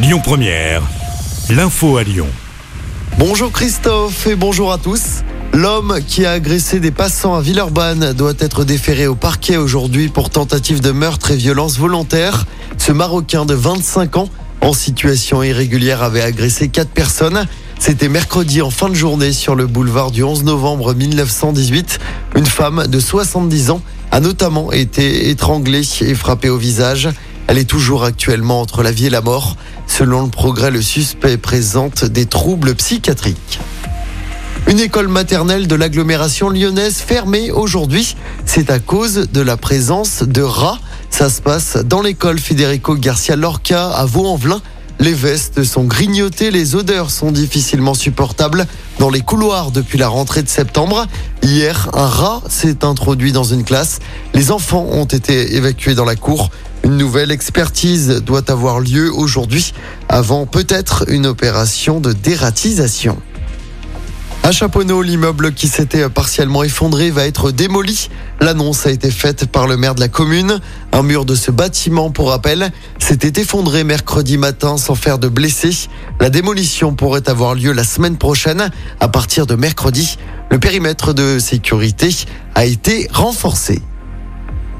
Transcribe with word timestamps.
Lyon 0.00 0.20
Première, 0.22 0.82
l'info 1.50 1.96
à 1.96 2.04
Lyon. 2.04 2.28
Bonjour 3.18 3.50
Christophe 3.50 4.28
et 4.28 4.36
bonjour 4.36 4.70
à 4.70 4.78
tous. 4.78 5.24
L'homme 5.52 5.98
qui 6.06 6.24
a 6.24 6.30
agressé 6.30 6.78
des 6.78 6.92
passants 6.92 7.34
à 7.34 7.40
Villeurbanne 7.40 8.12
doit 8.12 8.34
être 8.38 8.62
déféré 8.62 9.08
au 9.08 9.16
parquet 9.16 9.56
aujourd'hui 9.56 10.06
pour 10.06 10.30
tentative 10.30 10.80
de 10.80 10.92
meurtre 10.92 11.32
et 11.32 11.36
violence 11.36 11.78
volontaire. 11.78 12.46
Ce 12.76 12.92
Marocain 12.92 13.44
de 13.44 13.54
25 13.54 14.18
ans 14.18 14.28
en 14.60 14.72
situation 14.72 15.42
irrégulière 15.42 16.04
avait 16.04 16.22
agressé 16.22 16.68
quatre 16.68 16.90
personnes. 16.90 17.48
C'était 17.80 18.08
mercredi 18.08 18.62
en 18.62 18.70
fin 18.70 18.90
de 18.90 18.94
journée 18.94 19.32
sur 19.32 19.56
le 19.56 19.66
boulevard 19.66 20.12
du 20.12 20.22
11 20.22 20.44
novembre 20.44 20.94
1918. 20.94 21.98
Une 22.36 22.46
femme 22.46 22.86
de 22.86 23.00
70 23.00 23.70
ans 23.70 23.82
a 24.12 24.20
notamment 24.20 24.70
été 24.70 25.28
étranglée 25.28 25.82
et 26.02 26.14
frappée 26.14 26.50
au 26.50 26.56
visage. 26.56 27.08
Elle 27.48 27.56
est 27.56 27.64
toujours 27.64 28.04
actuellement 28.04 28.60
entre 28.60 28.82
la 28.82 28.92
vie 28.92 29.06
et 29.06 29.10
la 29.10 29.22
mort. 29.22 29.56
Selon 29.86 30.22
le 30.22 30.28
progrès, 30.28 30.70
le 30.70 30.82
suspect 30.82 31.38
présente 31.38 32.04
des 32.04 32.26
troubles 32.26 32.74
psychiatriques. 32.74 33.58
Une 34.68 34.80
école 34.80 35.08
maternelle 35.08 35.66
de 35.66 35.74
l'agglomération 35.74 36.50
lyonnaise 36.50 36.98
fermée 36.98 37.50
aujourd'hui. 37.50 38.16
C'est 38.44 38.70
à 38.70 38.78
cause 38.78 39.28
de 39.32 39.40
la 39.40 39.56
présence 39.56 40.22
de 40.22 40.42
rats. 40.42 40.78
Ça 41.08 41.30
se 41.30 41.40
passe 41.40 41.78
dans 41.78 42.02
l'école 42.02 42.38
Federico 42.38 42.94
Garcia 42.94 43.34
Lorca 43.34 43.88
à 43.88 44.04
Vaux-en-Velin. 44.04 44.60
Les 45.00 45.14
vestes 45.14 45.64
sont 45.64 45.84
grignotées, 45.84 46.50
les 46.50 46.74
odeurs 46.74 47.10
sont 47.10 47.30
difficilement 47.30 47.94
supportables 47.94 48.66
dans 48.98 49.08
les 49.08 49.20
couloirs 49.20 49.70
depuis 49.70 49.96
la 49.96 50.08
rentrée 50.08 50.42
de 50.42 50.48
septembre. 50.48 51.06
Hier, 51.42 51.88
un 51.94 52.06
rat 52.06 52.42
s'est 52.48 52.84
introduit 52.84 53.32
dans 53.32 53.44
une 53.44 53.64
classe. 53.64 54.00
Les 54.34 54.50
enfants 54.50 54.86
ont 54.90 55.06
été 55.06 55.54
évacués 55.54 55.94
dans 55.94 56.04
la 56.04 56.16
cour. 56.16 56.50
Une 56.88 56.96
nouvelle 56.96 57.30
expertise 57.30 58.22
doit 58.24 58.50
avoir 58.50 58.80
lieu 58.80 59.12
aujourd'hui 59.12 59.74
avant 60.08 60.46
peut-être 60.46 61.04
une 61.08 61.26
opération 61.26 62.00
de 62.00 62.14
dératisation. 62.14 63.18
À 64.42 64.52
Chaponneau, 64.52 65.02
l'immeuble 65.02 65.52
qui 65.52 65.68
s'était 65.68 66.08
partiellement 66.08 66.62
effondré 66.64 67.10
va 67.10 67.26
être 67.26 67.50
démoli. 67.50 68.08
L'annonce 68.40 68.86
a 68.86 68.90
été 68.90 69.10
faite 69.10 69.44
par 69.44 69.66
le 69.66 69.76
maire 69.76 69.94
de 69.94 70.00
la 70.00 70.08
commune. 70.08 70.60
Un 70.92 71.02
mur 71.02 71.26
de 71.26 71.34
ce 71.34 71.50
bâtiment, 71.50 72.10
pour 72.10 72.30
rappel, 72.30 72.70
s'était 72.98 73.38
effondré 73.42 73.84
mercredi 73.84 74.38
matin 74.38 74.78
sans 74.78 74.94
faire 74.94 75.18
de 75.18 75.28
blessés. 75.28 75.90
La 76.20 76.30
démolition 76.30 76.94
pourrait 76.94 77.28
avoir 77.28 77.54
lieu 77.54 77.72
la 77.72 77.84
semaine 77.84 78.16
prochaine 78.16 78.70
à 78.98 79.08
partir 79.08 79.44
de 79.44 79.56
mercredi. 79.56 80.16
Le 80.50 80.58
périmètre 80.58 81.12
de 81.12 81.38
sécurité 81.38 82.16
a 82.54 82.64
été 82.64 83.08
renforcé. 83.12 83.82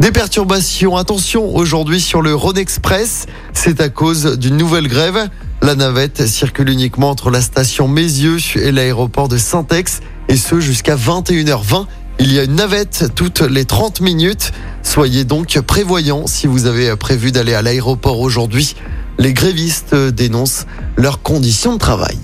Des 0.00 0.12
perturbations, 0.12 0.98
attention 0.98 1.56
aujourd'hui 1.56 2.02
sur 2.02 2.20
le 2.20 2.34
Rhône 2.34 2.58
Express, 2.58 3.24
c'est 3.54 3.80
à 3.80 3.88
cause 3.88 4.38
d'une 4.38 4.58
nouvelle 4.58 4.88
grève. 4.88 5.30
La 5.62 5.74
navette 5.74 6.26
circule 6.26 6.68
uniquement 6.68 7.08
entre 7.08 7.30
la 7.30 7.40
station 7.40 7.88
Mézieux 7.88 8.36
et 8.56 8.72
l'aéroport 8.72 9.28
de 9.28 9.38
Saint-Ex 9.38 10.00
et 10.28 10.36
ce 10.36 10.60
jusqu'à 10.60 10.96
21h20. 10.96 11.86
Il 12.18 12.30
y 12.30 12.38
a 12.38 12.44
une 12.44 12.56
navette 12.56 13.12
toutes 13.14 13.40
les 13.40 13.64
30 13.64 14.02
minutes. 14.02 14.52
Soyez 14.82 15.24
donc 15.24 15.58
prévoyants 15.60 16.26
si 16.26 16.46
vous 16.46 16.66
avez 16.66 16.94
prévu 16.96 17.32
d'aller 17.32 17.54
à 17.54 17.62
l'aéroport 17.62 18.20
aujourd'hui. 18.20 18.76
Les 19.18 19.32
grévistes 19.32 19.94
dénoncent 19.94 20.66
leurs 20.96 21.22
conditions 21.22 21.72
de 21.72 21.78
travail. 21.78 22.18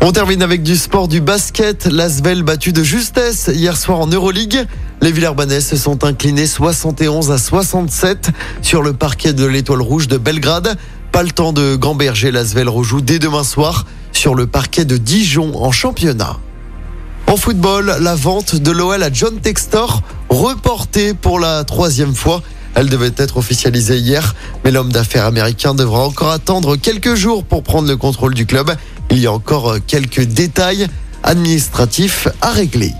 On 0.00 0.10
termine 0.10 0.42
avec 0.42 0.62
du 0.62 0.76
sport, 0.76 1.06
du 1.06 1.20
basket. 1.20 1.86
L'Asvel 1.86 2.42
battu 2.42 2.72
de 2.72 2.82
justesse 2.82 3.50
hier 3.52 3.76
soir 3.76 4.00
en 4.00 4.06
Euroleague. 4.06 4.66
Les 5.04 5.12
Villers 5.12 5.60
se 5.60 5.76
sont 5.76 6.02
inclinés 6.02 6.46
71 6.46 7.30
à 7.30 7.36
67 7.36 8.30
sur 8.62 8.80
le 8.80 8.94
parquet 8.94 9.34
de 9.34 9.44
l'Étoile 9.44 9.82
Rouge 9.82 10.08
de 10.08 10.16
Belgrade. 10.16 10.78
Pas 11.12 11.22
le 11.22 11.30
temps 11.30 11.52
de 11.52 11.76
gamberger 11.76 12.30
l'Asvel 12.30 12.70
rejoue 12.70 13.02
dès 13.02 13.18
demain 13.18 13.44
soir 13.44 13.84
sur 14.12 14.34
le 14.34 14.46
parquet 14.46 14.86
de 14.86 14.96
Dijon 14.96 15.62
en 15.62 15.72
championnat. 15.72 16.38
En 17.26 17.36
football, 17.36 17.98
la 18.00 18.14
vente 18.14 18.56
de 18.56 18.70
l'OL 18.70 19.02
à 19.02 19.12
John 19.12 19.38
Textor 19.40 20.00
reportée 20.30 21.12
pour 21.12 21.38
la 21.38 21.64
troisième 21.64 22.14
fois. 22.14 22.40
Elle 22.74 22.88
devait 22.88 23.12
être 23.18 23.36
officialisée 23.36 23.98
hier, 23.98 24.34
mais 24.64 24.70
l'homme 24.70 24.90
d'affaires 24.90 25.26
américain 25.26 25.74
devra 25.74 26.06
encore 26.06 26.30
attendre 26.30 26.76
quelques 26.76 27.14
jours 27.14 27.44
pour 27.44 27.62
prendre 27.62 27.88
le 27.88 27.98
contrôle 27.98 28.32
du 28.32 28.46
club. 28.46 28.74
Il 29.10 29.18
y 29.18 29.26
a 29.26 29.32
encore 29.32 29.76
quelques 29.86 30.22
détails 30.22 30.86
administratifs 31.22 32.26
à 32.40 32.52
régler. 32.52 32.94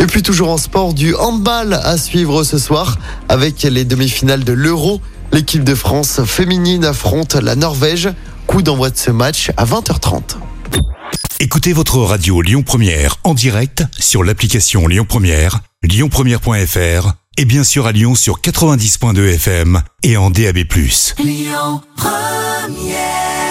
Et 0.00 0.06
puis 0.06 0.22
toujours 0.22 0.50
en 0.50 0.58
sport, 0.58 0.94
du 0.94 1.14
handball 1.14 1.74
à 1.74 1.96
suivre 1.96 2.44
ce 2.44 2.58
soir 2.58 2.98
avec 3.28 3.62
les 3.62 3.84
demi-finales 3.84 4.44
de 4.44 4.52
l'Euro. 4.52 5.00
L'équipe 5.32 5.64
de 5.64 5.74
France 5.74 6.20
féminine 6.24 6.84
affronte 6.84 7.34
la 7.34 7.56
Norvège. 7.56 8.10
Coup 8.46 8.62
d'envoi 8.62 8.90
de 8.90 8.96
ce 8.96 9.10
match 9.10 9.50
à 9.56 9.64
20h30. 9.64 10.36
Écoutez 11.40 11.72
votre 11.72 11.98
radio 11.98 12.40
Lyon 12.40 12.62
Première 12.62 13.16
en 13.24 13.34
direct 13.34 13.84
sur 13.98 14.24
l'application 14.24 14.86
Lyon 14.86 15.04
Première, 15.06 15.60
lyonpremière.fr 15.82 17.12
et 17.36 17.44
bien 17.44 17.64
sûr 17.64 17.86
à 17.86 17.92
Lyon 17.92 18.14
sur 18.14 18.40
90.2 18.40 19.34
FM 19.34 19.82
et 20.02 20.16
en 20.16 20.30
DAB+. 20.30 20.58
Lyon 21.18 21.82
Première 21.96 23.45